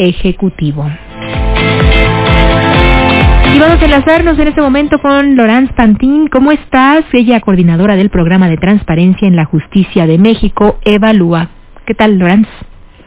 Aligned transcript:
Ejecutivo. 0.00 0.90
Y 3.54 3.58
vamos 3.58 3.82
a 3.82 3.84
enlazarnos 3.84 4.38
en 4.38 4.48
este 4.48 4.62
momento 4.62 4.98
con 4.98 5.36
Laurence 5.36 5.74
Pantín. 5.74 6.28
¿Cómo 6.28 6.52
estás? 6.52 7.04
Ella, 7.12 7.40
coordinadora 7.40 7.96
del 7.96 8.08
programa 8.08 8.48
de 8.48 8.56
transparencia 8.56 9.28
en 9.28 9.36
la 9.36 9.44
justicia 9.44 10.06
de 10.06 10.16
México, 10.16 10.78
Evalúa. 10.84 11.50
¿Qué 11.84 11.94
tal, 11.94 12.18
Laurence? 12.18 12.50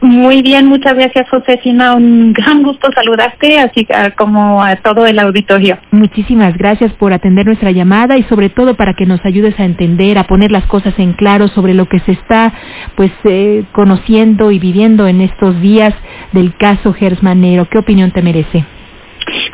Muy 0.04 0.42
bien, 0.42 0.66
muchas 0.66 0.96
gracias, 0.96 1.26
Josefina. 1.30 1.94
Un 1.94 2.34
gran 2.34 2.62
gusto 2.62 2.88
saludarte, 2.94 3.58
así 3.58 3.88
como 4.18 4.62
a 4.62 4.76
todo 4.76 5.06
el 5.06 5.18
auditorio. 5.18 5.78
Muchísimas 5.92 6.58
gracias 6.58 6.92
por 6.92 7.14
atender 7.14 7.46
nuestra 7.46 7.70
llamada 7.70 8.18
y 8.18 8.22
sobre 8.24 8.50
todo 8.50 8.74
para 8.74 8.92
que 8.92 9.06
nos 9.06 9.24
ayudes 9.24 9.58
a 9.58 9.64
entender, 9.64 10.18
a 10.18 10.24
poner 10.24 10.52
las 10.52 10.66
cosas 10.66 10.92
en 10.98 11.14
claro 11.14 11.48
sobre 11.48 11.72
lo 11.72 11.86
que 11.86 12.00
se 12.00 12.12
está 12.12 12.52
pues 12.96 13.12
eh, 13.24 13.64
conociendo 13.72 14.50
y 14.50 14.58
viviendo 14.58 15.08
en 15.08 15.22
estos 15.22 15.58
días 15.62 15.94
del 16.32 16.54
caso 16.54 16.92
Gersmanero. 16.92 17.66
¿Qué 17.70 17.78
opinión 17.78 18.10
te 18.10 18.20
merece? 18.20 18.66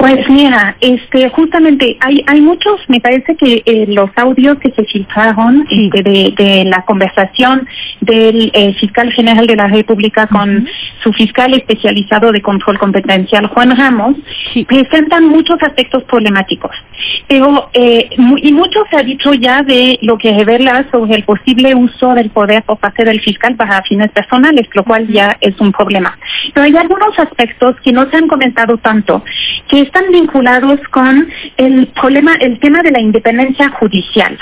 Pues 0.01 0.27
mira, 0.31 0.77
este, 0.81 1.29
justamente 1.29 1.99
hay, 2.01 2.25
hay 2.27 2.41
muchos, 2.41 2.81
me 2.89 3.01
parece 3.01 3.37
que 3.37 3.63
eh, 3.67 3.85
los 3.87 4.09
audios 4.17 4.59
que 4.59 4.71
se 4.71 4.83
filtraron 4.85 5.67
este, 5.71 6.03
de, 6.03 6.33
de, 6.39 6.65
la 6.65 6.87
conversación 6.87 7.69
del 8.01 8.51
eh, 8.55 8.73
fiscal 8.81 9.13
general 9.13 9.47
de 9.47 9.57
la 9.57 9.67
República 9.67 10.27
con 10.27 10.67
su 11.03 11.13
fiscal 11.13 11.53
especializado 11.53 12.33
de 12.33 12.41
control 12.41 12.79
competencial, 12.79 13.49
Juan 13.49 13.77
Ramos, 13.77 14.17
presentan 14.67 15.27
muchos 15.27 15.63
aspectos 15.63 16.03
problemáticos. 16.05 16.71
Pero, 17.29 17.69
eh, 17.75 18.09
y 18.43 18.53
mucho 18.53 18.83
se 18.89 18.97
ha 18.97 19.03
dicho 19.03 19.35
ya 19.35 19.63
de 19.63 19.99
lo 20.01 20.17
que 20.17 20.33
revela 20.33 20.87
sobre 20.91 21.17
el 21.17 21.25
posible 21.25 21.75
uso 21.75 22.15
del 22.15 22.31
poder 22.31 22.63
por 22.63 22.79
parte 22.79 23.05
del 23.05 23.21
fiscal 23.21 23.55
para 23.55 23.83
fines 23.83 24.11
personales, 24.13 24.67
lo 24.73 24.83
cual 24.83 25.09
ya 25.09 25.37
es 25.43 25.61
un 25.61 25.73
problema. 25.73 26.19
Pero 26.55 26.65
hay 26.65 26.75
algunos 26.75 27.19
aspectos 27.19 27.77
que 27.85 27.93
no 27.93 28.09
se 28.09 28.17
han 28.17 28.29
comentado 28.29 28.79
tanto, 28.79 29.23
que 29.69 29.90
están 29.91 30.13
vinculados 30.13 30.79
con 30.91 31.29
el 31.57 31.89
problema, 31.89 32.37
el 32.37 32.61
tema 32.61 32.81
de 32.83 32.93
la 32.93 33.01
independencia 33.01 33.71
judicial, 33.71 34.39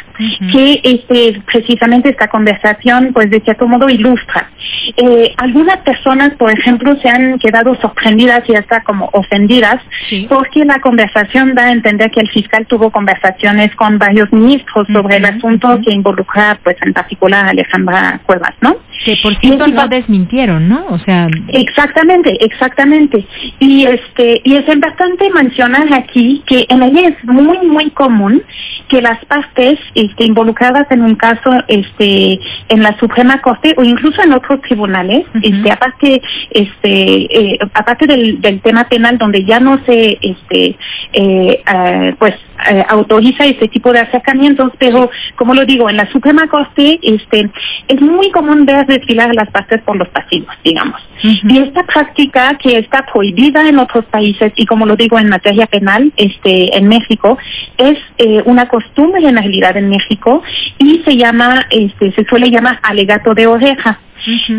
que 0.52 0.80
este, 0.84 1.40
precisamente 1.46 2.10
esta 2.10 2.28
conversación, 2.28 3.12
pues 3.14 3.30
de 3.30 3.40
cierto 3.40 3.66
modo 3.66 3.88
ilustra. 3.88 4.50
Eh, 4.96 5.32
algunas 5.38 5.78
personas, 5.78 6.34
por 6.34 6.50
ejemplo, 6.52 6.96
se 7.00 7.08
han 7.08 7.38
quedado 7.38 7.74
sorprendidas 7.76 8.48
y 8.48 8.56
hasta 8.56 8.82
como 8.82 9.08
ofendidas 9.14 9.80
porque 10.28 10.64
la 10.66 10.80
conversación 10.80 11.54
da 11.54 11.64
a 11.64 11.72
entender 11.72 12.10
que 12.10 12.20
el 12.20 12.28
fiscal 12.28 12.66
tuvo 12.66 12.90
conversaciones 12.90 13.74
con 13.74 13.98
varios 13.98 14.30
ministros 14.32 14.86
sobre 14.92 15.16
el 15.16 15.24
asunto 15.24 15.80
que 15.82 15.92
involucra, 15.92 16.58
pues 16.62 16.76
en 16.82 16.92
particular 16.92 17.46
a 17.46 17.50
Alejandra 17.50 18.20
Cuevas, 18.26 18.54
¿no? 18.60 18.76
Que 19.04 19.16
por 19.22 19.34
cierto 19.36 19.66
no 19.68 19.88
desmintieron, 19.88 20.68
¿no? 20.68 20.86
O 20.88 20.98
sea, 20.98 21.28
exactamente, 21.48 22.36
exactamente. 22.44 23.24
Y 23.60 23.84
este 23.86 24.40
y 24.44 24.56
es 24.56 24.66
bastante 24.80 25.30
mencionar 25.30 25.92
aquí 25.92 26.42
que 26.46 26.66
en 26.68 26.82
ella 26.82 27.08
es 27.08 27.24
muy 27.24 27.58
muy 27.66 27.90
común 27.90 28.42
que 28.88 29.02
las 29.02 29.24
partes 29.26 29.78
este, 29.94 30.24
involucradas 30.24 30.90
en 30.90 31.02
un 31.02 31.14
caso 31.14 31.50
este 31.68 32.40
en 32.68 32.82
la 32.82 32.98
Suprema 32.98 33.40
Corte 33.40 33.74
o 33.76 33.84
incluso 33.84 34.22
en 34.22 34.32
otros 34.32 34.60
tribunales, 34.62 35.26
este 35.42 35.70
aparte 35.70 36.22
este 36.50 37.54
eh, 37.54 37.58
aparte 37.74 38.06
del, 38.06 38.40
del 38.40 38.60
tema 38.60 38.88
penal 38.88 39.18
donde 39.18 39.44
ya 39.44 39.60
no 39.60 39.78
se 39.84 40.18
este 40.20 40.76
eh, 41.12 41.62
uh, 41.66 42.16
pues 42.16 42.34
eh, 42.70 42.84
autoriza 42.88 43.46
este 43.46 43.68
tipo 43.68 43.92
de 43.92 44.00
acercamientos, 44.00 44.72
pero 44.78 45.10
como 45.36 45.54
lo 45.54 45.64
digo, 45.64 45.88
en 45.88 45.96
la 45.96 46.10
Suprema 46.10 46.48
Corte 46.48 46.98
este, 47.02 47.50
es 47.86 48.00
muy 48.00 48.30
común 48.30 48.66
ver 48.66 48.86
desfilar 48.86 49.32
las 49.34 49.50
partes 49.50 49.80
por 49.82 49.96
los 49.96 50.08
pasillos, 50.08 50.52
digamos. 50.64 51.00
Y 51.22 51.58
esta 51.58 51.84
práctica 51.84 52.56
que 52.58 52.78
está 52.78 53.06
prohibida 53.06 53.68
en 53.68 53.78
otros 53.78 54.04
países 54.06 54.52
y 54.56 54.66
como 54.66 54.86
lo 54.86 54.96
digo 54.96 55.18
en 55.18 55.28
materia 55.28 55.66
penal, 55.66 56.12
este, 56.16 56.76
en 56.76 56.88
México, 56.88 57.38
es 57.76 57.98
una 58.44 58.68
costumbre 58.78 59.26
en 59.26 59.36
realidad 59.36 59.76
en 59.76 59.88
México 59.88 60.42
y 60.78 61.02
se 61.04 61.16
llama, 61.16 61.66
este, 61.70 62.12
se 62.12 62.24
suele 62.24 62.50
llamar 62.50 62.78
alegato 62.82 63.34
de 63.34 63.46
oreja. 63.46 63.98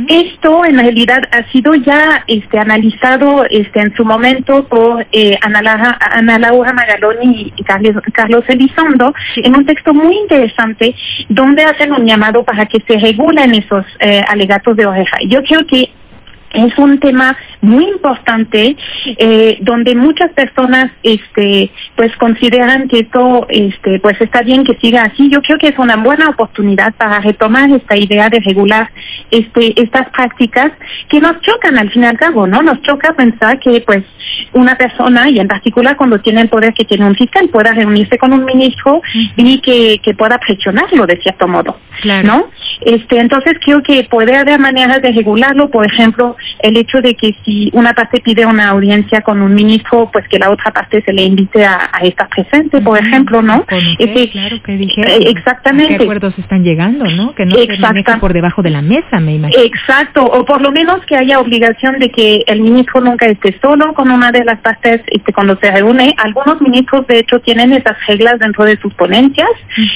Esto 0.07 0.63
en 0.65 0.77
realidad 0.77 1.21
ha 1.31 1.43
sido 1.51 1.75
ya 1.75 2.23
este, 2.27 2.57
analizado 2.57 3.45
este, 3.49 3.81
en 3.81 3.93
su 3.95 4.05
momento 4.05 4.65
por 4.67 5.05
eh, 5.11 5.37
Ana, 5.41 6.39
Laura 6.39 6.73
Magaloni 6.73 7.53
y 7.55 7.63
Carlos, 7.63 7.95
Carlos 8.13 8.45
Elizondo 8.47 9.13
en 9.35 9.55
un 9.55 9.65
texto 9.65 9.93
muy 9.93 10.15
interesante 10.15 10.95
donde 11.27 11.63
hacen 11.63 11.91
un 11.91 12.05
llamado 12.05 12.43
para 12.43 12.65
que 12.65 12.79
se 12.87 12.97
regulen 12.99 13.53
esos 13.53 13.85
eh, 13.99 14.23
alegatos 14.27 14.75
de 14.77 14.85
oreja. 14.85 15.17
Yo 15.27 15.43
creo 15.43 15.65
que 15.67 15.91
es 16.53 16.77
un 16.77 16.99
tema 16.99 17.37
muy 17.61 17.85
importante 17.85 18.75
eh, 19.05 19.57
donde 19.61 19.95
muchas 19.95 20.31
personas 20.31 20.91
este 21.03 21.71
pues 21.95 22.15
consideran 22.17 22.87
que 22.87 23.01
esto 23.01 23.45
este 23.49 23.99
pues 23.99 24.19
está 24.21 24.41
bien 24.41 24.63
que 24.63 24.75
siga 24.75 25.03
así. 25.03 25.29
Yo 25.29 25.41
creo 25.41 25.57
que 25.57 25.67
es 25.69 25.77
una 25.77 25.97
buena 25.97 26.29
oportunidad 26.29 26.93
para 26.95 27.19
retomar 27.19 27.69
esta 27.71 27.95
idea 27.95 28.29
de 28.29 28.39
regular 28.39 28.89
este 29.31 29.79
estas 29.81 30.09
prácticas 30.09 30.71
que 31.07 31.19
nos 31.19 31.39
chocan 31.41 31.77
al 31.77 31.89
fin 31.91 32.03
y 32.03 32.05
al 32.05 32.17
cabo 32.17 32.47
no 32.47 32.61
nos 32.61 32.81
choca 32.81 33.13
pensar 33.13 33.59
que 33.59 33.81
pues 33.85 34.03
una 34.53 34.75
persona 34.75 35.29
y 35.29 35.39
en 35.39 35.47
particular 35.47 35.97
cuando 35.97 36.19
tiene 36.19 36.41
el 36.41 36.49
poder 36.49 36.73
que 36.73 36.85
tiene 36.85 37.05
un 37.05 37.15
fiscal 37.15 37.49
pueda 37.49 37.71
reunirse 37.73 38.17
con 38.17 38.33
un 38.33 38.45
ministro 38.45 39.01
y 39.35 39.59
que, 39.61 39.99
que 40.03 40.13
pueda 40.13 40.37
presionarlo 40.39 41.05
de 41.05 41.17
cierto 41.17 41.47
modo 41.47 41.77
no 42.23 42.47
este 42.81 43.19
entonces 43.19 43.57
creo 43.63 43.81
que 43.83 44.05
puede 44.09 44.35
haber 44.35 44.59
maneras 44.59 45.01
de 45.01 45.11
regularlo 45.11 45.69
por 45.69 45.85
ejemplo 45.85 46.35
el 46.59 46.77
hecho 46.77 47.01
de 47.01 47.15
que 47.15 47.35
si 47.43 47.69
una 47.73 47.93
parte 47.93 48.19
pide 48.19 48.45
una 48.45 48.69
audiencia 48.69 49.21
con 49.21 49.41
un 49.41 49.53
ministro, 49.53 50.09
pues 50.11 50.27
que 50.27 50.39
la 50.39 50.49
otra 50.49 50.71
parte 50.71 51.01
se 51.01 51.13
le 51.13 51.23
invite 51.23 51.65
a, 51.65 51.89
estar 52.01 52.27
presente, 52.29 52.81
por 52.81 52.97
ejemplo, 52.97 53.41
¿no? 53.41 53.65
Ese, 53.97 54.29
claro, 54.29 54.61
que 54.63 54.77
dijeron. 54.77 55.11
Eh, 55.11 55.29
exactamente. 55.29 55.97
qué 55.97 56.03
acuerdos 56.03 56.37
están 56.37 56.63
llegando, 56.63 57.05
no? 57.05 57.33
Que 57.35 57.45
no 57.45 57.55
se 57.55 58.19
por 58.19 58.33
debajo 58.33 58.61
de 58.61 58.69
la 58.69 58.81
mesa, 58.81 59.19
me 59.19 59.35
imagino. 59.35 59.63
Exacto, 59.63 60.23
o 60.23 60.45
por 60.45 60.61
lo 60.61 60.71
menos 60.71 61.05
que 61.05 61.15
haya 61.15 61.39
obligación 61.39 61.99
de 61.99 62.09
que 62.09 62.43
el 62.47 62.61
ministro 62.61 63.01
nunca 63.01 63.27
esté 63.27 63.57
solo 63.61 63.93
con 63.93 64.09
una 64.11 64.31
de 64.31 64.43
las 64.43 64.59
partes 64.59 65.01
este, 65.07 65.33
cuando 65.33 65.57
se 65.57 65.71
reúne. 65.71 66.15
Algunos 66.17 66.61
ministros, 66.61 67.05
de 67.07 67.19
hecho, 67.19 67.39
tienen 67.39 67.73
esas 67.73 67.97
reglas 68.07 68.39
dentro 68.39 68.65
de 68.65 68.77
sus 68.77 68.93
ponencias, 68.93 69.49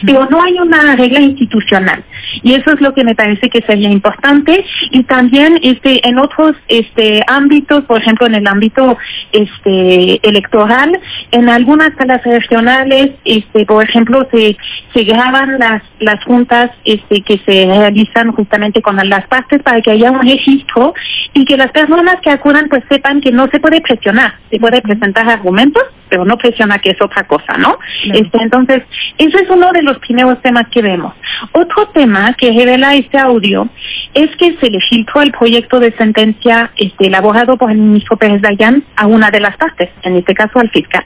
pero 0.05 0.27
no 0.29 0.41
hay 0.41 0.59
una 0.59 0.95
regla 0.95 1.19
institucional. 1.19 2.03
Y 2.41 2.53
eso 2.53 2.72
es 2.73 2.81
lo 2.81 2.93
que 2.93 3.03
me 3.03 3.15
parece 3.15 3.49
que 3.49 3.61
sería 3.61 3.89
importante. 3.89 4.65
Y 4.91 5.03
también 5.03 5.59
este, 5.61 6.07
en 6.07 6.17
otros 6.17 6.55
este 6.67 7.23
ámbitos, 7.27 7.85
por 7.85 7.99
ejemplo 7.99 8.27
en 8.27 8.35
el 8.35 8.47
ámbito 8.47 8.97
este 9.31 10.27
electoral, 10.27 10.99
en 11.31 11.49
algunas 11.49 11.95
salas 11.95 12.23
regionales, 12.23 13.11
este 13.25 13.65
por 13.65 13.83
ejemplo 13.83 14.27
se 14.31 14.57
se 14.93 15.03
graban 15.03 15.59
las 15.59 15.81
las 15.99 16.23
juntas 16.23 16.71
este 16.85 17.21
que 17.21 17.37
se 17.39 17.65
realizan 17.65 18.31
justamente 18.31 18.81
con 18.81 18.97
las 19.09 19.27
partes 19.27 19.61
para 19.61 19.81
que 19.81 19.91
haya 19.91 20.11
un 20.11 20.21
registro 20.21 20.93
y 21.33 21.45
que 21.45 21.57
las 21.57 21.71
personas 21.71 22.19
que 22.21 22.29
acudan 22.29 22.67
pues 22.69 22.83
sepan 22.89 23.21
que 23.21 23.31
no 23.31 23.47
se 23.47 23.59
puede 23.59 23.81
presionar, 23.81 24.33
se 24.49 24.59
puede 24.59 24.81
presentar 24.81 25.27
argumentos, 25.29 25.83
pero 26.09 26.25
no 26.25 26.37
presiona 26.37 26.79
que 26.79 26.91
es 26.91 27.01
otra 27.01 27.25
cosa, 27.25 27.57
¿no? 27.57 27.77
Este 28.13 28.37
entonces, 28.41 28.83
eso 29.17 29.39
es 29.39 29.49
uno 29.49 29.71
de 29.71 29.81
los 29.81 29.97
primeros 29.99 30.41
temas 30.41 30.67
que 30.69 30.81
vemos. 30.81 31.13
Otro 31.51 31.87
tema 31.87 32.33
que 32.33 32.51
revela 32.63 32.95
este 32.95 33.17
audio 33.17 33.67
es 34.13 34.33
que 34.37 34.55
se 34.57 34.69
le 34.69 34.79
filtró 34.89 35.21
el 35.21 35.31
proyecto 35.31 35.79
de 35.79 35.91
sentencia 35.93 36.71
este, 36.77 37.07
elaborado 37.07 37.57
por 37.57 37.71
el 37.71 37.77
ministro 37.77 38.17
Pérez 38.17 38.41
Dayan 38.41 38.83
a 38.95 39.07
una 39.07 39.31
de 39.31 39.39
las 39.39 39.57
partes, 39.57 39.89
en 40.03 40.15
este 40.15 40.33
caso 40.33 40.59
al 40.59 40.69
fiscal. 40.69 41.03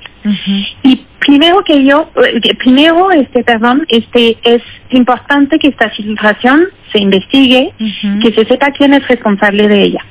Y 0.84 1.02
primero 1.20 1.64
que 1.64 1.84
yo, 1.84 2.10
eh, 2.16 2.56
primero, 2.56 3.12
este, 3.12 3.44
perdón, 3.44 3.86
este, 3.90 4.38
es 4.44 4.62
importante 4.90 5.58
que 5.58 5.70
esta 5.70 5.90
filtración 5.90 6.66
se 6.92 7.00
investigue, 7.00 7.74
que 8.22 8.34
se 8.34 8.46
sepa 8.46 8.72
quién 8.72 8.94
es 8.94 9.08
responsable 9.08 9.68
de 9.68 9.84
ella. 9.84 10.06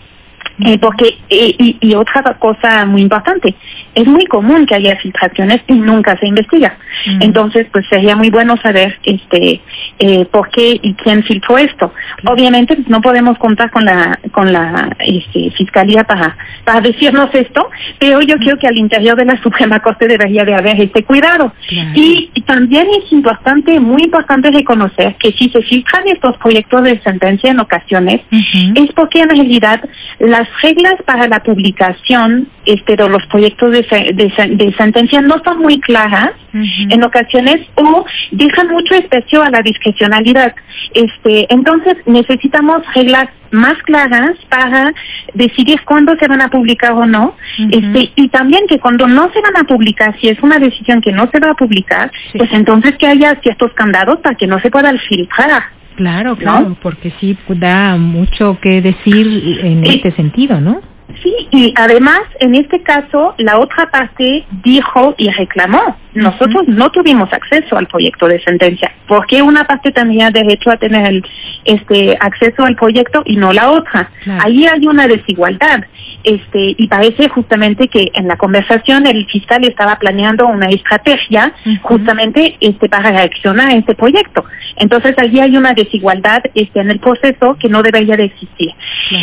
Eh, 0.61 0.79
porque 0.79 1.19
y, 1.29 1.77
y, 1.81 1.95
otra 1.95 2.23
cosa 2.39 2.87
muy 2.87 3.03
importante 3.03 3.55
es 3.95 4.07
muy 4.07 4.25
común 4.27 4.65
que 4.65 4.75
haya 4.75 4.97
filtraciones 4.97 5.61
y 5.67 5.75
nunca 5.75 6.17
se 6.17 6.27
investiga. 6.27 6.79
Entonces 7.21 7.67
pues 7.71 7.87
sería 7.89 8.17
muy 8.17 8.31
bueno 8.31 8.57
saber 8.57 8.99
este 9.05 9.61
eh, 9.99 10.25
por 10.27 10.49
qué 10.49 10.81
y 10.83 10.95
quién 10.95 11.23
filtró 11.25 11.59
esto. 11.59 11.93
Obviamente 12.25 12.75
pues, 12.75 12.89
no 12.89 13.03
podemos 13.03 13.37
contar 13.39 13.71
con 13.71 13.85
la 13.85 14.19
con 14.33 14.53
la 14.53 14.97
este, 15.01 15.51
fiscalía 15.51 16.05
para 16.05 16.37
para 16.65 16.81
decirnos 16.81 17.35
esto 17.35 17.69
pero 17.99 18.23
yo 18.23 18.37
creo 18.37 18.59
que 18.59 18.67
al 18.67 18.77
interior 18.77 19.17
de 19.17 19.25
la 19.25 19.37
Suprema 19.43 19.81
Corte 19.81 20.07
debería 20.07 20.45
de 20.45 20.55
haber 20.55 20.81
este 20.81 21.05
cuidado. 21.05 21.53
Y, 21.95 22.31
también 22.47 22.87
es 23.03 23.13
importante 23.13 23.81
muy 23.81 24.05
importante 24.05 24.51
reconocer 24.53 25.17
que 25.17 25.33
si 25.33 25.49
se 25.49 25.61
filtran 25.63 26.07
estos 26.07 26.37
proyectos 26.37 26.85
de 26.85 27.01
sentencia 27.01 27.51
en 27.51 27.59
ocasiones 27.59 28.21
es 28.31 28.93
porque 28.93 29.21
en 29.21 29.31
realidad 29.31 29.83
las 30.19 30.47
las 30.47 30.63
reglas 30.63 30.97
para 31.05 31.29
la 31.29 31.43
publicación 31.43 32.49
este, 32.65 32.97
de 32.97 33.09
los 33.09 33.25
proyectos 33.27 33.71
de, 33.71 33.83
de, 33.83 34.75
sentencia 34.77 35.21
no 35.21 35.43
son 35.45 35.59
muy 35.61 35.81
claras 35.81 36.33
en 36.53 37.03
ocasiones 37.03 37.61
o 37.75 38.05
dejan 38.31 38.69
mucho 38.69 38.95
espacio 38.95 39.43
a 39.43 39.51
la 39.51 39.63
discrecionalidad. 39.63 40.55
Este, 40.95 41.53
entonces 41.53 41.97
necesitamos 42.07 42.83
reglas 42.95 43.29
más 43.51 43.77
claras 43.83 44.37
para 44.49 44.93
decidir 45.35 45.81
cuándo 45.85 46.17
se 46.17 46.27
van 46.27 46.41
a 46.41 46.49
publicar 46.49 46.93
o 46.93 47.07
no. 47.07 47.35
este, 47.71 48.11
y 48.17 48.29
también 48.29 48.67
que 48.67 48.79
cuando 48.79 49.07
no 49.07 49.31
se 49.33 49.41
van 49.41 49.57
a 49.57 49.65
publicar, 49.65 50.19
si 50.21 50.29
es 50.29 50.43
una 50.43 50.59
decisión 50.59 51.01
que 51.01 51.13
no 51.13 51.31
se 51.31 51.39
va 51.39 51.51
a 51.51 51.55
publicar, 51.55 52.11
pues 52.37 52.51
entonces 52.53 52.97
que 52.97 53.07
haya 53.07 53.37
ciertos 53.43 53.73
candados 53.75 54.21
para 54.21 54.35
que 54.35 54.47
no 54.47 54.59
se 54.61 54.71
pueda 54.71 54.93
filtrar. 55.09 55.76
Claro, 55.97 56.37
claro, 56.37 56.77
porque 56.83 57.13
sí 57.19 57.37
da 57.49 57.97
mucho 57.97 58.59
que 58.61 58.83
decir 58.83 59.61
en 59.63 59.85
este 59.85 60.13
sentido, 60.13 60.61
¿no? 60.61 60.81
Sí, 61.23 61.35
y 61.51 61.73
además, 61.77 62.23
en 62.41 62.55
este 62.55 62.83
caso, 62.83 63.35
la 63.39 63.59
otra 63.59 63.91
parte 63.91 64.45
dijo 64.63 65.15
y 65.17 65.31
reclamó. 65.31 65.97
Nosotros 66.15 66.67
no 66.67 66.91
tuvimos 66.91 67.33
acceso 67.33 67.77
al 67.77 67.87
proyecto 67.87 68.27
de 68.27 68.41
sentencia. 68.41 68.93
¿Por 69.07 69.27
qué 69.27 69.41
una 69.41 69.67
parte 69.67 69.93
tenía 69.93 70.31
derecho 70.31 70.71
a 70.71 70.77
tener 70.77 71.23
este 71.65 72.17
acceso 72.21 72.65
al 72.65 72.75
proyecto 72.75 73.23
y 73.25 73.37
no 73.37 73.53
la 73.53 73.71
otra? 73.71 74.11
Ahí 74.41 74.67
hay 74.67 74.87
una 74.87 75.07
desigualdad. 75.07 75.85
Este, 76.27 76.75
y 76.77 76.89
parece 76.89 77.29
justamente 77.29 77.87
que 77.87 78.11
en 78.15 78.27
la 78.27 78.37
conversación 78.37 79.07
el 79.07 79.27
fiscal 79.27 79.63
estaba 79.65 79.97
planeando 79.97 80.47
una 80.49 80.71
estrategia 80.71 81.53
justamente 81.83 82.57
este, 82.61 82.89
para 82.89 83.13
reaccionar 83.13 83.71
a 83.71 83.75
este 83.77 83.95
proyecto. 83.95 84.45
Entonces, 84.77 85.17
allí 85.19 85.39
hay 85.39 85.57
una 85.57 85.73
desigualdad 85.73 86.43
este, 86.55 86.81
en 86.81 86.91
el 86.91 86.99
proceso 86.99 87.57
que 87.61 87.69
no 87.69 87.81
debería 87.81 88.17
de 88.17 88.25
existir. 88.25 88.73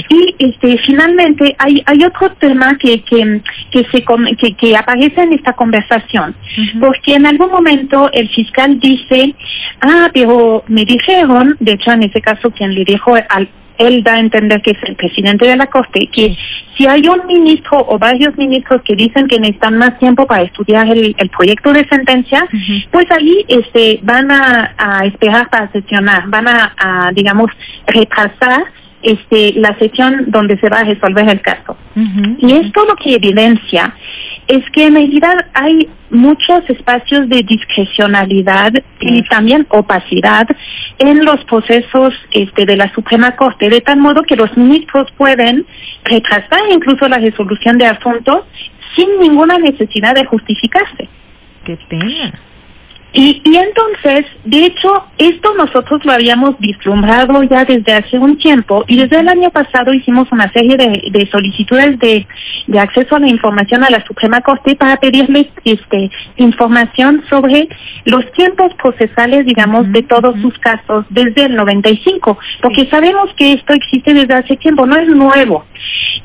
Y 0.09 0.35
este, 0.39 0.77
finalmente, 0.79 1.55
hay 1.59 1.73
hay, 1.85 2.03
otro 2.03 2.31
tema 2.33 2.77
que, 2.77 3.01
que, 3.03 3.41
que, 3.71 3.85
se, 3.85 4.03
que, 4.38 4.53
que 4.55 4.77
aparece 4.77 5.21
en 5.21 5.33
esta 5.33 5.53
conversación, 5.53 6.35
porque 6.79 7.15
en 7.15 7.25
algún 7.25 7.51
momento 7.51 8.11
el 8.11 8.29
fiscal 8.29 8.79
dice, 8.79 9.35
ah, 9.81 10.09
pero 10.13 10.63
me 10.67 10.85
dijeron, 10.85 11.55
de 11.59 11.73
hecho 11.73 11.91
en 11.91 12.03
ese 12.03 12.21
caso 12.21 12.51
quien 12.51 12.73
le 12.73 12.83
dijo 12.83 13.15
al 13.15 13.50
él 13.77 14.03
da 14.03 14.15
a 14.15 14.19
entender 14.19 14.61
que 14.61 14.71
es 14.71 14.77
el 14.83 14.95
presidente 14.95 15.45
de 15.45 15.55
la 15.55 15.67
Corte, 15.67 16.07
que 16.11 16.35
si 16.77 16.87
hay 16.87 17.07
un 17.07 17.25
ministro 17.27 17.85
o 17.87 17.97
varios 17.97 18.37
ministros 18.37 18.81
que 18.83 18.95
dicen 18.95 19.27
que 19.27 19.39
necesitan 19.39 19.77
más 19.77 19.97
tiempo 19.99 20.25
para 20.27 20.43
estudiar 20.43 20.87
el, 20.89 21.15
proyecto 21.35 21.73
de 21.73 21.87
sentencia, 21.87 22.47
pues 22.91 23.09
ahí 23.11 23.45
este, 23.47 23.99
van 24.03 24.29
a, 24.31 25.05
esperar 25.05 25.49
para 25.49 25.71
sesionar, 25.71 26.27
van 26.27 26.47
a 26.47 27.11
digamos, 27.13 27.49
retrasar 27.87 28.63
este, 29.03 29.53
la 29.57 29.77
sesión 29.77 30.25
donde 30.27 30.57
se 30.57 30.69
va 30.69 30.79
a 30.79 30.83
resolver 30.85 31.27
el 31.27 31.41
caso. 31.41 31.77
Y 32.39 32.53
esto 32.53 32.85
lo 32.85 32.95
que 32.95 33.15
evidencia 33.15 33.93
es 34.47 34.69
que 34.71 34.85
en 34.85 34.95
realidad 34.95 35.45
hay 35.53 35.89
muchos 36.09 36.69
espacios 36.69 37.27
de 37.29 37.43
discrecionalidad 37.43 38.73
y 38.99 39.23
también 39.23 39.65
opacidad 39.69 40.47
en 40.99 41.25
los 41.25 41.43
procesos 41.45 42.13
este, 42.31 42.65
de 42.65 42.77
la 42.77 42.93
Suprema 42.93 43.35
Corte, 43.35 43.69
de 43.69 43.81
tal 43.81 43.99
modo 43.99 44.23
que 44.23 44.35
los 44.35 44.55
ministros 44.55 45.11
pueden 45.17 45.65
retrasar 46.03 46.59
incluso 46.71 47.07
la 47.07 47.17
resolución 47.17 47.77
de 47.77 47.87
asuntos 47.87 48.45
sin 48.95 49.19
ninguna 49.19 49.57
necesidad 49.57 50.15
de 50.15 50.25
justificarse. 50.25 51.09
Qué 51.65 51.77
pena. 51.89 52.39
Y, 53.15 53.44
y 53.45 53.57
entonces, 53.57 54.25
de 54.44 54.65
hecho, 54.65 55.06
esto 55.19 55.54
nosotros 55.54 56.04
lo 56.04 56.13
habíamos 56.13 56.57
vislumbrado 56.57 57.44
ya 57.44 57.63
desde 57.63 57.94
hace 57.94 58.18
un 58.18 58.38
tiempo 58.38 58.83
y 58.88 58.98
desde 58.98 59.19
el 59.19 59.30
año 59.30 59.51
pasado 59.51 59.94
hicimos 59.94 60.31
una 60.31 60.51
serie 60.51 60.75
de, 60.77 61.12
de 61.12 61.27
solicitudes 61.27 62.00
de, 62.00 62.25
de, 62.65 62.80
acceso 62.80 63.15
a 63.15 63.19
la 63.19 63.27
información 63.27 63.83
a 63.83 63.92
la 63.92 64.04
Suprema 64.04 64.42
Corte 64.42 64.75
para 64.75 64.98
pedirles 64.98 65.45
este, 65.63 66.10
información 66.38 67.24
sobre 67.30 67.69
los 68.06 68.31
tiempos 68.31 68.74
procesales, 68.81 69.45
digamos, 69.45 69.92
de 69.92 70.01
todos 70.01 70.36
sus 70.42 70.57
casos 70.57 71.06
desde 71.12 71.45
el 71.45 71.56
95, 71.56 72.39
porque 72.63 72.88
sabemos 72.88 73.31
que 73.36 73.54
esto 73.54 73.74
existe 73.74 74.15
desde 74.15 74.33
hace 74.33 74.57
tiempo, 74.57 74.88
no 74.88 74.98
es 74.98 75.07
nuevo. 75.07 75.65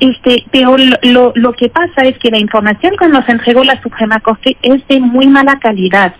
Este, 0.00 0.44
pero 0.50 0.78
lo, 0.78 1.32
lo 1.34 1.52
que 1.52 1.68
pasa 1.68 2.06
es 2.06 2.18
que 2.18 2.30
la 2.30 2.38
información 2.38 2.94
que 2.98 3.08
nos 3.08 3.28
entregó 3.28 3.62
la 3.62 3.80
Suprema 3.82 4.20
Corte 4.20 4.56
es 4.62 4.86
de 4.88 5.00
muy 5.00 5.26
mala 5.26 5.58
calidad 5.58 6.14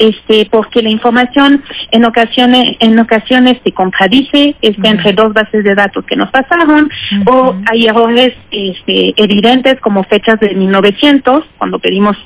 este, 0.00 0.48
porque 0.50 0.80
la 0.80 0.88
información 0.88 1.62
en 1.90 2.06
ocasiones, 2.06 2.76
en 2.80 2.98
ocasiones 2.98 3.58
se 3.62 3.72
contradice 3.72 4.56
este, 4.62 4.88
entre 4.88 5.12
dos 5.12 5.34
bases 5.34 5.62
de 5.62 5.74
datos 5.74 6.06
que 6.06 6.16
nos 6.16 6.30
pasaron, 6.30 6.90
o 7.26 7.54
hay 7.70 7.86
errores 7.86 8.32
este, 8.50 9.12
evidentes 9.22 9.78
como 9.80 10.02
fechas 10.04 10.40
de 10.40 10.54
1900, 10.54 11.44
cuando 11.58 11.78
pedimos 11.78 12.16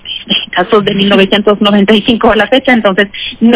casos 0.53 0.85
de 0.85 0.95
1995 0.95 2.31
a 2.31 2.37
la 2.37 2.47
fecha, 2.47 2.73
entonces 2.73 3.09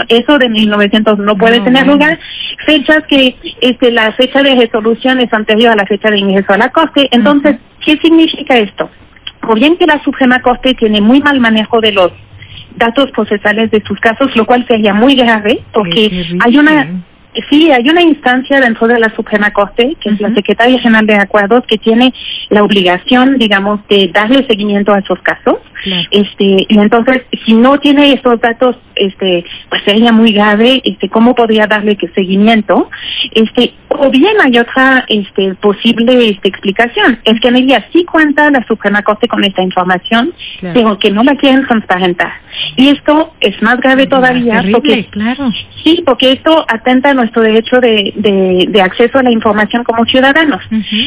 eso 0.09 0.37
de 0.37 0.49
1900 0.49 1.19
no 1.21 1.37
puede 1.37 1.61
tener 1.61 1.87
lugar. 1.87 2.19
Fechas 2.67 3.05
que 3.09 3.37
este, 3.61 3.93
la 3.93 4.11
fecha 4.13 4.43
de 4.43 4.57
resolución 4.57 5.21
es 5.21 5.33
anterior 5.33 5.73
a 5.73 5.77
la 5.77 5.87
fecha 5.87 6.11
de 6.11 6.19
ingreso 6.19 6.53
a 6.53 6.59
la 6.59 6.71
Corte. 6.71 7.09
Entonces, 7.13 7.57
¿qué 7.85 7.97
significa 7.99 8.59
esto? 8.59 8.91
O 9.47 9.55
bien 9.55 9.77
que 9.77 9.87
la 9.87 10.03
Suprema 10.03 10.43
Corte 10.43 10.75
tiene 10.75 11.01
muy 11.01 11.21
mal 11.21 11.39
manejo 11.39 11.81
de 11.81 11.93
los 11.93 12.13
datos 12.79 13.11
procesales 13.11 13.71
de 13.71 13.83
sus 13.83 13.99
casos, 14.01 14.35
lo 14.37 14.47
cual 14.47 14.67
sería 14.67 14.95
muy 14.95 15.15
grave 15.15 15.61
porque 15.73 16.27
hay 16.41 16.57
una 16.57 16.89
Sí, 17.51 17.71
hay 17.71 17.89
una 17.89 18.03
instancia 18.03 18.61
dentro 18.61 18.89
de 18.89 18.99
la 18.99 19.15
Suprema 19.15 19.53
Corte, 19.53 19.97
que 20.01 20.11
es 20.11 20.21
la 20.21 20.35
Secretaria 20.35 20.81
General 20.81 21.07
de 21.07 21.15
Acuerdos, 21.15 21.65
que 21.69 21.79
tiene 21.79 22.13
la 22.49 22.65
obligación, 22.65 23.39
digamos, 23.39 23.87
de 23.89 24.09
darle 24.09 24.47
seguimiento 24.47 24.93
a 24.93 25.01
esos 25.01 25.21
casos. 25.21 25.59
Este, 26.11 26.67
y 26.69 26.79
entonces, 26.79 27.23
si 27.45 27.53
no 27.53 27.79
tiene 27.79 28.15
estos 28.15 28.41
datos, 28.41 28.77
este, 28.97 29.45
pues 29.69 29.83
sería 29.85 30.11
muy 30.11 30.33
grave, 30.33 30.81
este, 30.85 31.09
cómo 31.09 31.35
podría 31.35 31.67
darle 31.67 31.97
que 31.97 32.09
seguimiento. 32.09 32.91
Este, 33.33 33.75
o 33.89 34.11
bien 34.11 34.41
hay 34.43 34.59
otra, 34.59 35.05
este, 35.09 35.55
posible, 35.55 36.31
este, 36.31 36.49
explicación. 36.49 37.21
Es 37.25 37.39
que 37.41 37.49
en 37.49 37.57
ella 37.57 37.87
sí 37.93 38.05
cuenta 38.05 38.51
la 38.51 38.67
Suprema 38.67 39.03
Corte 39.03 39.29
con 39.29 39.45
esta 39.45 39.63
información, 39.63 40.33
pero 40.61 40.99
que 40.99 41.11
no 41.11 41.23
la 41.23 41.37
quieren 41.37 41.67
transparentar. 41.67 42.33
Y 42.77 42.89
esto 42.89 43.33
es 43.41 43.61
más 43.63 43.81
grave 43.81 44.07
todavía 44.07 44.63
porque, 44.73 45.07
claro. 45.07 45.51
sí, 45.83 46.03
porque 46.05 46.33
esto 46.33 46.65
atenta 46.69 47.11
a 47.11 47.15
nuestro 47.15 47.43
derecho 47.43 47.81
de, 47.81 48.13
de, 48.17 48.83
acceso 48.83 49.19
a 49.19 49.23
la 49.23 49.31
información 49.31 49.85
como 49.85 50.05
ciudadanos. 50.05 50.63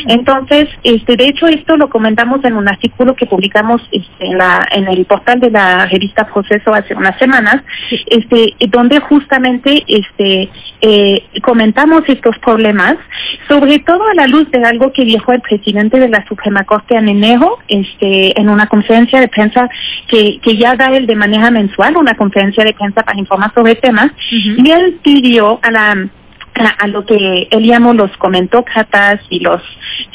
Entonces, 0.08 0.70
este, 0.84 1.16
de 1.16 1.30
hecho, 1.30 1.48
esto 1.48 1.78
lo 1.78 1.90
comentamos 1.90 2.44
en 2.44 2.54
un 2.54 2.68
artículo 2.68 3.16
que 3.16 3.26
publicamos 3.26 3.82
este, 3.92 4.26
en, 4.26 4.38
la, 4.38 4.68
en 4.72 4.88
el 4.88 5.06
portal 5.06 5.40
de 5.40 5.52
la 5.52 5.86
revista 5.86 6.28
Proceso 6.28 6.74
hace 6.74 6.94
unas 6.94 7.18
semanas, 7.18 7.64
este, 8.08 8.54
donde 8.68 9.00
justamente 9.00 9.84
este, 9.88 10.50
eh, 10.82 11.24
comentamos 11.44 12.04
estos 12.08 12.38
problemas, 12.40 12.98
sobre 13.48 13.80
todo 13.80 14.04
a 14.10 14.16
la 14.16 14.28
luz 14.28 14.50
de 14.52 14.64
algo 14.66 14.92
que 14.92 15.06
dijo 15.06 15.32
el 15.32 15.42
presidente 15.42 16.00
de 16.00 16.10
la 16.10 16.26
Suprema 16.28 16.64
Corte 16.64 16.96
en 16.96 17.08
enero, 17.08 17.60
este, 17.68 18.40
en 18.40 18.50
una 18.50 18.68
conferencia 18.68 19.20
de 19.20 19.28
prensa 19.28 19.70
que, 20.08 20.40
que 20.42 20.58
ya 20.58 20.76
da 20.76 20.92
él 20.96 21.06
de 21.06 21.16
manera 21.16 21.52
mensual, 21.52 21.98
una 21.98 22.16
conferencia 22.16 22.64
de 22.64 22.74
prensa 22.74 23.04
para 23.04 23.20
informar 23.20 23.54
sobre 23.54 23.76
temas, 23.76 24.12
y 24.32 24.72
él 24.72 25.00
pidió 25.04 25.60
a 25.62 25.72
la 25.72 26.08
a, 26.54 26.88
lo 26.88 27.06
que 27.06 27.48
él 27.50 27.64
llamó 27.64 27.94
los 27.94 28.16
comentócratas 28.18 29.22
y 29.30 29.40
los 29.40 29.62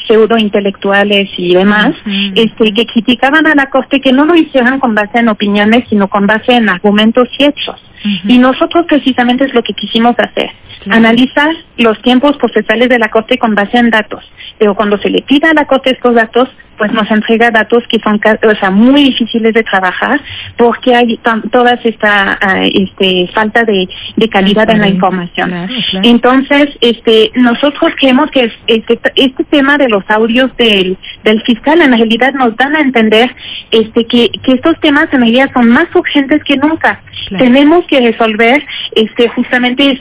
pseudo 0.05 0.37
intelectuales 0.37 1.29
y 1.37 1.53
demás, 1.53 1.95
este, 2.35 2.73
que 2.73 2.85
criticaban 2.85 3.45
a 3.47 3.55
la 3.55 3.69
Corte 3.69 3.99
que 3.99 4.13
no 4.13 4.25
lo 4.25 4.35
hicieran 4.35 4.79
con 4.79 4.95
base 4.95 5.19
en 5.19 5.29
opiniones, 5.29 5.85
sino 5.89 6.07
con 6.07 6.27
base 6.27 6.53
en 6.53 6.69
argumentos 6.69 7.27
y 7.37 7.45
hechos. 7.45 7.81
Y 8.25 8.37
nosotros 8.37 8.85
precisamente 8.87 9.45
es 9.45 9.53
lo 9.53 9.63
que 9.63 9.73
quisimos 9.73 10.17
hacer, 10.19 10.51
analizar 10.89 11.53
los 11.77 12.01
tiempos 12.01 12.37
procesales 12.37 12.89
de 12.89 12.99
la 12.99 13.09
Corte 13.09 13.37
con 13.37 13.55
base 13.55 13.77
en 13.77 13.89
datos. 13.89 14.23
Pero 14.57 14.75
cuando 14.75 14.97
se 14.97 15.09
le 15.09 15.21
pida 15.21 15.51
a 15.51 15.53
la 15.53 15.65
Corte 15.65 15.91
estos 15.91 16.15
datos, 16.15 16.49
pues 16.77 16.91
nos 16.93 17.09
entrega 17.09 17.51
datos 17.51 17.83
que 17.89 17.99
son 17.99 18.19
o 18.43 18.55
sea, 18.55 18.69
muy 18.69 19.05
difíciles 19.05 19.53
de 19.53 19.63
trabajar 19.63 20.21
porque 20.57 20.95
hay 20.95 21.19
toda 21.51 21.73
esta 21.73 22.37
ah, 22.39 22.65
este, 22.65 23.27
falta 23.33 23.63
de, 23.65 23.87
de 24.15 24.29
calidad 24.29 24.69
en 24.69 24.81
la 24.81 24.87
información. 24.87 25.67
Entonces, 26.03 26.77
este, 26.81 27.31
nosotros 27.35 27.93
creemos 27.97 28.29
que 28.31 28.51
este, 28.67 28.99
este 29.15 29.43
tema 29.45 29.77
de 29.77 29.89
los 29.89 30.03
audios 30.09 30.55
del, 30.57 30.97
del 31.23 31.41
fiscal 31.43 31.81
en 31.81 31.91
realidad 31.91 32.33
nos 32.33 32.55
dan 32.55 32.75
a 32.75 32.81
entender 32.81 33.35
este, 33.71 34.05
que, 34.05 34.29
que 34.43 34.53
estos 34.53 34.79
temas 34.79 35.11
en 35.11 35.21
realidad 35.21 35.49
son 35.53 35.69
más 35.69 35.87
urgentes 35.95 36.43
que 36.43 36.57
nunca. 36.57 37.01
Tenemos 37.29 37.85
que 37.87 37.99
resolver 37.99 38.65
este, 38.95 39.27
justamente 39.29 39.99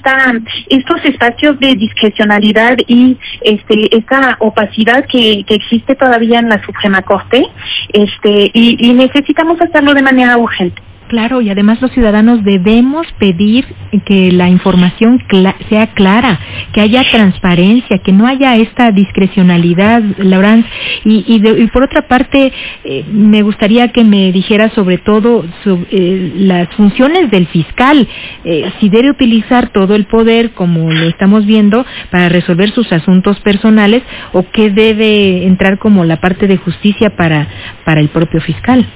estos 0.68 1.04
espacios 1.04 1.58
de 1.58 1.74
discrecionalidad 1.74 2.76
y 2.86 3.16
este, 3.40 3.96
esta 3.96 4.36
opacidad 4.40 5.04
que, 5.06 5.44
que 5.46 5.54
existe 5.54 5.94
todavía 5.94 6.38
en 6.38 6.48
la 6.48 6.64
Suprema 6.64 7.02
Corte, 7.02 7.46
este, 7.92 8.50
y, 8.52 8.92
necesitamos 8.94 9.60
hacerlo 9.60 9.94
de 9.94 10.02
manera 10.02 10.38
urgente. 10.38 10.80
Claro, 11.08 11.40
y 11.40 11.50
además 11.50 11.80
los 11.80 11.92
ciudadanos 11.92 12.42
debemos 12.42 13.06
pedir 13.18 13.64
que 14.04 14.32
la 14.32 14.48
información 14.48 15.22
sea 15.68 15.86
clara, 15.94 16.40
que 16.72 16.80
haya 16.80 17.04
transparencia, 17.10 17.98
que 17.98 18.12
no 18.12 18.26
haya 18.26 18.56
esta 18.56 18.90
discrecionalidad, 18.90 20.02
Laurence. 20.18 20.68
Y, 21.04 21.40
por 21.68 21.84
otra 21.84 22.08
parte, 22.08 22.52
eh, 22.82 23.04
me 23.12 23.42
gustaría 23.42 23.92
que 23.92 24.02
me 24.02 24.32
dijera 24.32 24.70
sobre 24.70 24.98
todo 24.98 25.44
eh, 25.64 26.32
las 26.38 26.68
funciones 26.74 27.30
del 27.30 27.46
fiscal, 27.46 28.08
eh, 28.44 28.72
si 28.80 28.88
debe 28.88 29.10
utilizar 29.10 29.68
todo 29.68 29.94
el 29.94 30.06
poder, 30.06 30.50
como 30.52 30.90
lo 30.90 31.08
estamos 31.08 31.46
viendo, 31.46 31.86
para 32.10 32.28
resolver 32.28 32.70
sus 32.70 32.92
asuntos 32.92 33.38
personales, 33.40 34.02
o 34.32 34.44
qué 34.50 34.70
debe 34.70 35.46
entrar 35.46 35.78
como 35.78 36.04
la 36.04 36.16
parte 36.20 36.48
de 36.48 36.56
justicia 36.56 37.10
para, 37.16 37.46
para 37.84 38.00
el 38.00 38.08
propio 38.08 38.40
fiscal. 38.40 38.86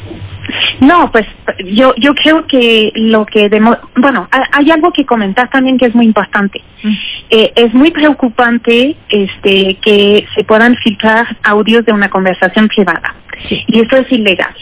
No, 0.81 1.11
pues 1.13 1.27
yo 1.65 1.95
yo 1.97 2.15
creo 2.15 2.47
que 2.47 2.93
lo 2.95 3.27
que 3.27 3.49
bueno 3.97 4.29
hay 4.31 4.71
algo 4.71 4.93
que 4.93 5.05
comentar 5.05 5.51
también 5.51 5.79
que 5.79 5.87
es 5.87 5.95
muy 5.95 6.07
importante. 6.07 6.63
Mm. 6.83 6.93
Eh, 7.31 7.53
es 7.57 7.75
muy 7.75 7.91
preocupante 7.91 8.97
este 9.09 9.77
que 9.83 10.27
se 10.35 10.45
puedan 10.45 10.77
filtrar 10.77 11.37
audios 11.43 11.85
de 11.85 11.93
una 11.93 12.11
conversación 12.11 12.69
privada 12.69 13.15
y 13.49 13.81
eso 13.81 13.97
es 13.97 14.11
ilegal. 14.13 14.55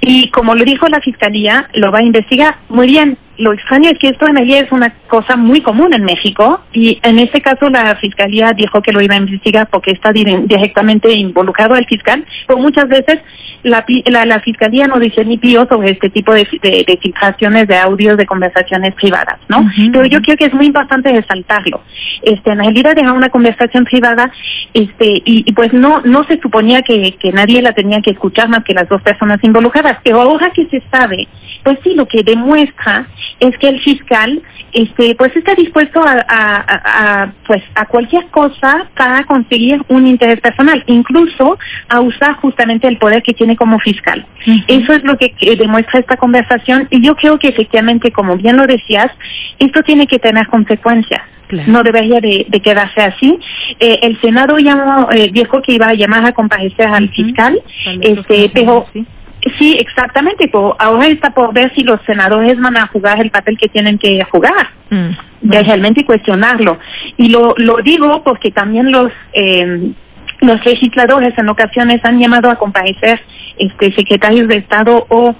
Y 0.00 0.30
como 0.30 0.54
lo 0.54 0.64
dijo 0.64 0.88
la 0.88 1.00
fiscalía, 1.00 1.68
lo 1.74 1.92
va 1.92 1.98
a 1.98 2.02
investigar. 2.02 2.56
Muy 2.68 2.86
bien, 2.86 3.18
lo 3.38 3.52
extraño 3.52 3.90
es 3.90 3.98
que 3.98 4.08
esto 4.08 4.26
en 4.26 4.36
es 4.36 4.70
una 4.70 4.90
cosa 5.08 5.36
muy 5.36 5.60
común 5.60 5.92
en 5.92 6.04
México 6.04 6.60
y 6.72 6.98
en 7.02 7.18
este 7.18 7.40
caso 7.40 7.68
la 7.68 7.96
fiscalía 7.96 8.52
dijo 8.52 8.80
que 8.82 8.92
lo 8.92 9.00
iba 9.00 9.14
a 9.14 9.18
investigar 9.18 9.68
porque 9.70 9.90
está 9.90 10.12
directamente 10.12 11.12
involucrado 11.12 11.76
el 11.76 11.86
fiscal, 11.86 12.24
pero 12.46 12.58
muchas 12.58 12.88
veces 12.88 13.20
la, 13.62 13.84
la, 14.06 14.40
fiscalía 14.40 14.86
no 14.86 14.98
dice 14.98 15.24
ni 15.24 15.38
pío 15.38 15.66
sobre 15.66 15.90
este 15.90 16.10
tipo 16.10 16.32
de, 16.32 16.46
de, 16.62 16.98
filtraciones 17.00 17.66
de 17.66 17.76
audios 17.76 18.16
de 18.16 18.26
conversaciones 18.26 18.94
privadas, 18.94 19.38
¿no? 19.48 19.68
Pero 19.92 20.06
yo 20.06 20.20
creo 20.22 20.36
que 20.36 20.44
es 20.46 20.54
muy 20.54 20.66
importante 20.66 21.12
resaltarlo. 21.12 21.82
Este, 22.22 22.50
en 22.50 22.58
realidad 22.58 22.96
era 22.96 23.12
una 23.12 23.30
conversación 23.30 23.84
privada, 23.84 24.30
este, 24.72 25.22
y, 25.24 25.50
pues 25.52 25.72
no, 25.72 26.00
no 26.02 26.24
se 26.24 26.38
suponía 26.40 26.82
que, 26.82 27.16
que 27.18 27.32
nadie 27.32 27.60
la 27.62 27.72
tenía 27.72 28.00
que 28.02 28.10
escuchar 28.10 28.48
más 28.48 28.62
que 28.62 28.74
las 28.74 28.88
dos 28.88 29.02
personas 29.02 29.42
involucradas, 29.42 29.98
pero 30.04 30.20
ahora 30.20 30.50
que 30.50 30.66
se 30.66 30.82
sabe, 30.90 31.26
pues 31.64 31.78
sí, 31.82 31.94
lo 31.94 32.06
que 32.06 32.22
demuestra 32.22 33.08
es 33.40 33.56
que 33.58 33.68
el 33.68 33.80
fiscal 33.80 34.42
este 34.72 35.14
pues 35.14 35.34
está 35.36 35.54
dispuesto 35.54 36.02
a, 36.04 37.32
pues 37.46 37.62
a 37.74 37.86
cualquier 37.86 38.26
cosa 38.26 38.86
para 38.96 39.24
conseguir 39.24 39.80
un 39.88 40.06
interés 40.06 40.40
personal 40.40 40.82
incluso 40.86 41.58
a 41.88 42.00
usar 42.00 42.34
justamente 42.36 42.86
el 42.88 42.98
poder 42.98 43.22
que 43.22 43.34
tiene 43.34 43.56
como 43.56 43.78
fiscal. 43.78 44.26
Eso 44.68 44.92
es 44.92 45.04
lo 45.04 45.16
que, 45.16 45.34
demuestra 45.56 46.00
esta 46.00 46.16
conversación 46.16 46.88
y 46.90 47.04
yo 47.04 47.14
creo 47.16 47.38
que 47.38 47.48
efectivamente 47.48 48.12
como 48.12 48.36
bien 48.36 48.56
lo 48.56 48.66
decías 48.66 49.10
esto 49.58 49.82
tiene 49.82 50.06
que 50.06 50.18
tener 50.18 50.46
consecuencias. 50.48 51.22
No 51.68 51.84
debería 51.84 52.20
de, 52.20 52.44
quedarse 52.60 53.00
así. 53.00 53.38
Eh, 53.78 54.00
el 54.02 54.20
Senado 54.20 54.58
llamó, 54.58 55.12
eh, 55.12 55.30
dijo 55.32 55.62
que 55.62 55.74
iba 55.74 55.88
a 55.88 55.94
llamar 55.94 56.24
a 56.24 56.32
comparecer 56.32 56.88
al 56.88 57.08
fiscal, 57.10 57.62
este, 58.00 58.50
pero 58.52 58.86
Sí, 58.92 59.06
exactamente. 59.78 60.50
ahora 60.52 61.06
está 61.06 61.30
por 61.30 61.52
ver 61.52 61.72
si 61.74 61.82
los 61.82 62.00
senadores 62.02 62.60
van 62.60 62.76
a 62.76 62.86
jugar 62.88 63.20
el 63.20 63.30
papel 63.30 63.56
que 63.58 63.68
tienen 63.68 63.98
que 63.98 64.22
jugar. 64.24 64.68
Mm, 64.90 65.10
realmente 65.42 66.04
cuestionarlo. 66.04 66.78
Y 67.16 67.28
lo, 67.28 67.54
lo 67.56 67.78
digo 67.78 68.22
porque 68.22 68.50
también 68.50 68.90
los... 68.90 69.12
Eh, 69.32 69.92
los 70.40 70.64
legisladores 70.66 71.36
en 71.38 71.48
ocasiones 71.48 72.04
han 72.04 72.18
llamado 72.18 72.50
a 72.50 72.56
comparecer 72.56 73.20
este, 73.58 73.90
secretarios 73.92 74.48
de 74.48 74.56
Estado 74.56 75.06
o 75.08 75.34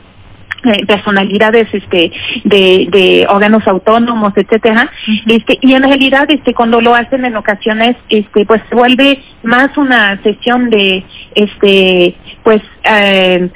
eh, 0.65 0.87
personalidades 0.87 1.69
este 1.73 2.11
de, 2.45 2.89
de 2.91 3.27
órganos 3.29 3.69
autónomos 3.69 4.33
etcétera 4.35 4.91
este 5.27 5.59
y 5.61 5.75
en 5.75 5.83
realidad 5.83 6.29
este 6.31 6.55
cuando 6.55 6.81
lo 6.81 6.95
hacen 6.95 7.25
en 7.25 7.37
ocasiones 7.37 7.95
este 8.09 8.47
pues 8.47 8.63
se 8.69 8.75
vuelve 8.75 9.23
más 9.43 9.77
una 9.77 10.21
sesión 10.23 10.71
de 10.71 11.05
este 11.35 12.17
pues 12.43 12.63
eh, 12.89 13.49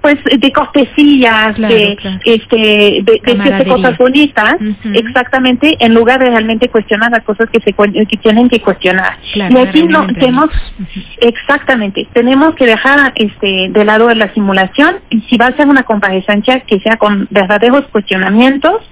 pues 0.00 0.18
de 0.24 0.52
cortesías 0.52 1.56
de 1.56 1.96
este 2.24 2.56
de, 3.02 3.20
de 3.24 3.64
cosas 3.66 3.96
bonitas 3.98 4.56
exactamente 4.94 5.76
en 5.80 5.94
lugar 5.94 6.20
de 6.20 6.30
realmente 6.30 6.68
cuestionar 6.68 7.10
las 7.10 7.24
cosas 7.24 7.48
que 7.50 7.60
se 7.60 7.72
que 7.72 8.16
tienen 8.18 8.48
que 8.48 8.60
cuestionar. 8.60 9.18
Y 9.34 9.56
aquí 9.56 9.84
no 9.84 10.06
tenemos 10.06 10.50
exactamente 11.20 12.06
tenemos 12.12 12.54
que 12.54 12.66
dejar 12.66 13.12
este 13.14 13.68
de 13.70 13.84
lado 13.84 14.12
la 14.14 14.32
simulación 14.34 14.96
y 15.10 15.20
si 15.22 15.36
va 15.36 15.46
a 15.46 15.56
ser 15.56 15.66
una 15.66 15.84
comparecencia 15.84 16.60
que 16.60 16.80
sea 16.80 16.96
con 16.96 17.26
verdaderos 17.30 17.86
cuestionamientos 17.88 18.82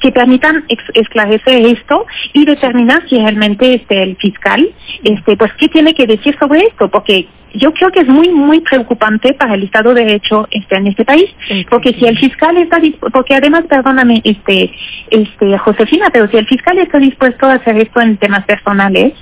que 0.00 0.12
permitan 0.12 0.64
esclarecer 0.94 1.66
esto 1.66 2.06
y 2.32 2.44
determinar 2.44 3.02
si 3.08 3.18
realmente 3.18 3.74
este 3.74 4.02
el 4.02 4.16
fiscal 4.16 4.68
este 5.02 5.36
pues 5.36 5.52
qué 5.54 5.68
tiene 5.68 5.94
que 5.94 6.06
decir 6.06 6.36
sobre 6.38 6.62
esto 6.66 6.88
porque 6.88 7.26
yo 7.54 7.72
creo 7.72 7.90
que 7.90 8.00
es 8.00 8.08
muy 8.08 8.28
muy 8.30 8.60
preocupante 8.60 9.23
para 9.32 9.54
el 9.54 9.62
Estado 9.62 9.94
de 9.94 10.04
Derecho 10.04 10.46
este, 10.50 10.76
en 10.76 10.86
este 10.88 11.04
país, 11.04 11.30
porque 11.70 11.94
si 11.94 12.04
el 12.06 12.18
fiscal 12.18 12.56
está 12.58 12.80
porque 13.12 13.34
además, 13.34 13.64
perdóname, 13.68 14.20
este, 14.24 14.70
este, 15.10 15.58
Josefina, 15.58 16.10
pero 16.12 16.28
si 16.28 16.36
el 16.36 16.46
fiscal 16.46 16.78
está 16.78 16.98
dispuesto 16.98 17.46
a 17.46 17.54
hacer 17.54 17.78
esto 17.78 18.00
en 18.00 18.16
temas 18.18 18.44
personales, 18.44 19.14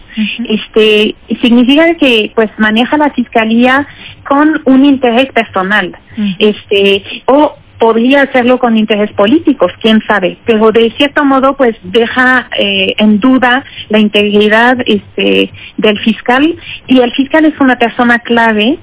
este, 0.48 1.14
significa 1.40 1.94
que 1.94 2.32
pues 2.34 2.50
maneja 2.58 2.96
la 2.96 3.10
fiscalía 3.10 3.86
con 4.26 4.60
un 4.64 4.84
interés 4.84 5.30
personal, 5.32 5.96
este, 6.38 7.02
o 7.26 7.56
podría 7.82 8.22
hacerlo 8.22 8.60
con 8.60 8.76
intereses 8.76 9.10
políticos, 9.16 9.72
quién 9.80 10.00
sabe, 10.06 10.38
pero 10.46 10.70
de 10.70 10.92
cierto 10.92 11.24
modo 11.24 11.56
pues 11.56 11.76
deja 11.82 12.48
eh, 12.56 12.94
en 12.96 13.18
duda 13.18 13.64
la 13.88 13.98
integridad 13.98 14.78
este, 14.86 15.50
del 15.78 15.98
fiscal. 15.98 16.54
Y 16.86 17.00
el 17.00 17.10
fiscal 17.10 17.44
es 17.44 17.58
una 17.58 17.76
persona 17.80 18.20
clave 18.20 18.78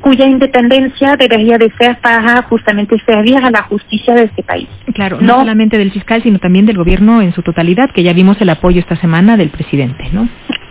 cuya 0.00 0.26
independencia 0.26 1.16
debería 1.16 1.58
de 1.58 1.70
ser 1.78 1.98
para 2.00 2.42
justamente 2.42 2.96
servir 3.06 3.36
a 3.36 3.50
la 3.50 3.62
justicia 3.62 4.14
de 4.14 4.24
este 4.24 4.42
país. 4.42 4.68
Claro, 4.94 5.18
no 5.20 5.38
solamente 5.38 5.78
del 5.78 5.92
fiscal, 5.92 6.22
sino 6.22 6.38
también 6.38 6.66
del 6.66 6.76
gobierno 6.76 7.22
en 7.22 7.32
su 7.32 7.42
totalidad, 7.42 7.90
que 7.90 8.02
ya 8.02 8.12
vimos 8.12 8.40
el 8.40 8.50
apoyo 8.50 8.80
esta 8.80 8.96
semana 8.96 9.36
del 9.36 9.50
presidente, 9.50 10.08
¿no? 10.12 10.28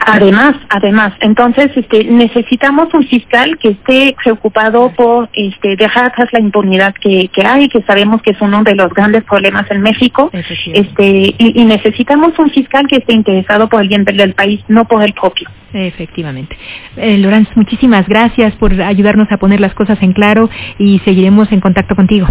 Además, 0.10 0.56
además, 0.70 1.14
entonces 1.20 1.70
este, 1.76 2.06
necesitamos 2.06 2.94
un 2.94 3.04
fiscal 3.04 3.58
que 3.58 3.72
esté 3.72 4.16
preocupado 4.24 4.90
por 4.96 5.28
este, 5.34 5.76
dejar 5.76 6.06
atrás 6.06 6.30
la 6.32 6.40
impunidad 6.40 6.96
que, 6.96 7.28
que 7.28 7.44
hay, 7.44 7.68
que 7.68 7.82
sabemos 7.82 8.22
que 8.22 8.32
es 8.32 8.40
uno 8.40 8.64
de 8.64 8.74
los 8.76 8.90
grandes 8.94 9.26
problemas 9.26 9.70
en 9.70 9.82
México, 9.82 10.30
este, 10.32 11.36
y, 11.38 11.66
necesitamos 11.66 12.40
un 12.40 12.50
fiscal 12.52 12.88
que 12.88 12.98
esté 12.98 13.14
interesado 13.14 13.68
por 13.68 13.82
el 13.82 13.90
bien 13.90 14.06
del 14.06 14.34
país, 14.34 14.62
no 14.70 14.86
por 14.86 15.04
el 15.04 15.12
propio. 15.14 15.50
Efectivamente. 15.74 16.58
Eh, 16.96 17.18
Lorenz, 17.18 17.50
muchísimas 17.56 18.08
gracias 18.08 18.56
por 18.56 18.82
ayudarnos 18.82 19.30
a 19.30 19.38
poner 19.38 19.60
las 19.60 19.74
cosas 19.74 20.02
en 20.02 20.14
claro 20.14 20.50
y 20.80 21.00
seguiremos 21.00 21.52
en 21.52 21.60
contacto 21.60 21.98
contigo. 21.98 22.28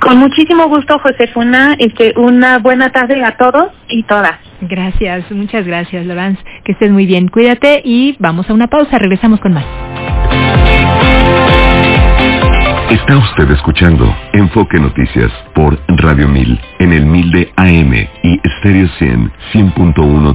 Con 0.00 0.18
muchísimo 0.18 0.66
gusto, 0.66 0.98
Josefuna. 0.98 1.76
Este, 1.78 2.12
una 2.16 2.58
buena 2.58 2.90
tarde 2.90 3.22
a 3.22 3.36
todos 3.36 3.68
y 3.86 4.02
todas. 4.02 4.47
Gracias, 4.60 5.30
muchas 5.30 5.66
gracias, 5.66 6.04
Lorenz. 6.06 6.38
Que 6.64 6.72
estés 6.72 6.90
muy 6.90 7.06
bien. 7.06 7.28
Cuídate 7.28 7.82
y 7.84 8.16
vamos 8.18 8.48
a 8.50 8.54
una 8.54 8.66
pausa. 8.68 8.98
Regresamos 8.98 9.40
con 9.40 9.52
más. 9.54 9.64
Está 12.90 13.18
usted 13.18 13.50
escuchando 13.50 14.16
Enfoque 14.32 14.78
Noticias 14.78 15.30
por 15.54 15.78
Radio 15.88 16.26
1000 16.26 16.58
en 16.78 16.92
el 16.92 17.04
1000 17.04 17.30
de 17.32 17.52
AM 17.56 17.94
y 18.22 18.40
Stereo 18.58 18.88
100 18.98 19.32
100.1 19.52 20.34